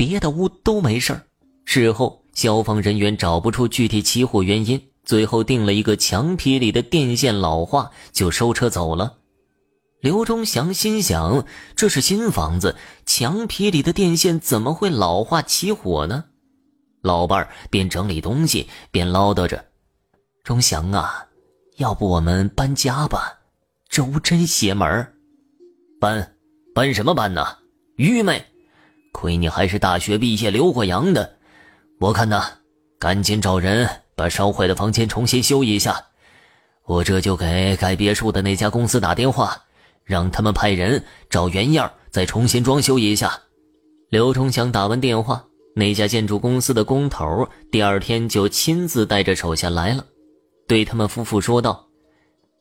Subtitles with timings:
[0.00, 1.20] 别的屋都没事。
[1.66, 9.18] 事后，消防人员找不出具体起火原因，最后定了一个墙皮里的电线老化，就收车走了。
[10.00, 11.44] 刘忠祥心想：
[11.76, 16.24] 这是新房子，墙皮里的电线怎么会老化起火呢？
[17.02, 19.62] 老伴儿边整理东西边唠叨着
[20.42, 21.26] ：“忠祥啊，
[21.76, 23.38] 要不我们搬家吧？
[23.90, 25.12] 这屋真邪门
[26.00, 26.36] 搬，
[26.74, 27.58] 搬什么搬呢？
[27.96, 28.42] 愚昧！
[29.12, 31.36] 亏你还是大学毕业留过洋的。
[31.98, 32.44] 我看呐，
[32.98, 36.02] 赶紧找人把烧坏的房间重新修一下。
[36.86, 39.56] 我这就给盖别墅的那家公司打电话，
[40.04, 43.38] 让他们派人找原样再重新装修一下。”
[44.10, 45.44] 刘忠祥打完电话。
[45.72, 50.04] 那家建筑公司的工头第二天就亲自带着手下来了，
[50.66, 51.86] 对他们夫妇说道：“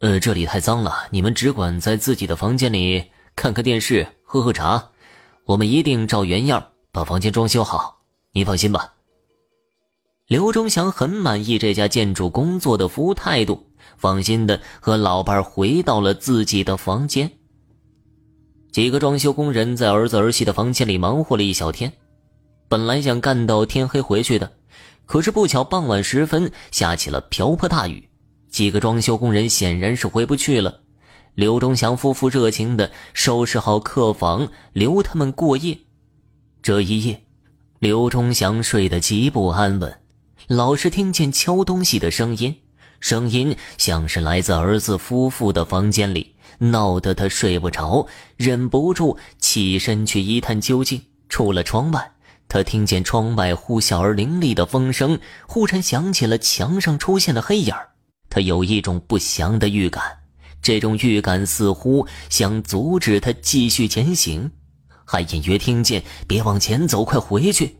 [0.00, 3.02] 呃，这里太脏了，你们只管在自己的房间里
[3.34, 4.90] 看看电视、喝喝茶，
[5.44, 8.02] 我们一定照原样把房间装修好。
[8.32, 8.94] 你放心吧。”
[10.28, 13.66] 刘忠祥很满意这家建筑工作的服务态度，
[13.96, 17.28] 放心的和老伴回到了自己的房间。
[18.70, 21.92] 几个装修工人在儿子儿媳的房间里忙活了一小天。
[22.68, 24.52] 本来想干到天黑回去的，
[25.04, 28.08] 可是不巧傍晚时分下起了瓢泼大雨，
[28.48, 30.80] 几个装修工人显然是回不去了。
[31.34, 35.78] 刘忠祥夫妇热情地收拾好客房，留他们过夜。
[36.62, 37.22] 这一夜，
[37.78, 40.00] 刘忠祥睡得极不安稳，
[40.48, 42.56] 老是听见敲东西的声音，
[43.00, 51.02] 声音像是来自儿子夫妇的房间里，闹得他睡不着，忍不住起身去一探究竟。
[51.28, 52.12] 出了窗外。
[52.48, 57.72] 他听见窗外呼啸而凌厉的风声，忽然想起了墙上出现的黑影
[58.28, 60.02] 他有一种不祥的预感，
[60.62, 64.50] 这种预感似乎想阻止他继续前行，
[65.04, 67.76] 还隐约听见“别往前走，快回去”。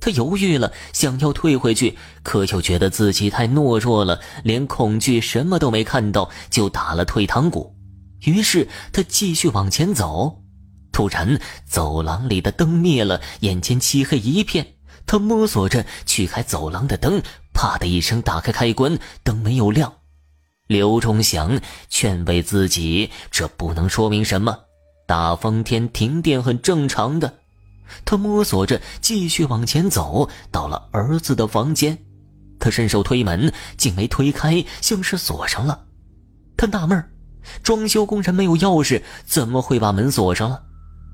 [0.00, 7.76] 他犹豫了，想要退回去，可又觉得自己太懦弱了，连恐惧什么都没看到，就打了退堂鼓。
[8.24, 10.42] 于是他继续往前走。
[10.90, 14.66] 突然，走廊里的灯灭了，眼前漆黑一片。
[15.06, 17.22] 他摸索着去开走廊的灯，
[17.52, 19.99] 啪的一声打开开关，灯没有亮。
[20.70, 24.56] 刘忠祥劝慰自己，这不能说明什么，
[25.04, 27.34] 大风天停电很正常的。
[28.04, 31.98] 他摸索着继续往前走，到了儿子的房间，
[32.60, 35.86] 他伸手推门，竟没推开，像是锁上了。
[36.56, 37.04] 他纳闷
[37.64, 40.62] 装修工人没有钥匙，怎么会把门锁上了？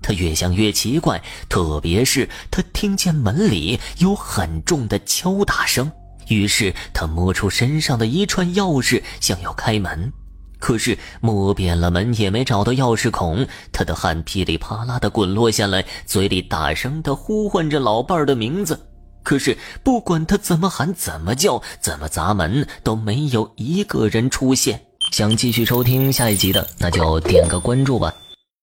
[0.00, 5.92] 他越想越奇怪，特别是他听见门里有很重的敲打声。
[6.28, 10.12] 于是他摸出身上的一串钥匙，想要开门，
[10.58, 13.46] 可是摸遍了门也没找到钥匙孔。
[13.72, 18.88] 他的汗噼里啪啦的滚落下来，嘴里大声的呼唤着老伴儿的名字。
[19.22, 24.80] 可是不管他怎么喊、怎么叫、怎么砸门，都没有一个人出现。
[25.10, 28.12] 想继续收听下一集的，那就点个关注吧。